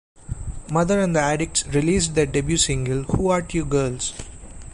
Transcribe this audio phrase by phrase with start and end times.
[0.71, 4.15] Mother and the Addicts released their debut single Who Art You Girls?